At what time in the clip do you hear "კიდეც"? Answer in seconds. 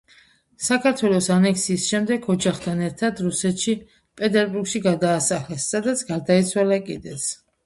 6.91-7.29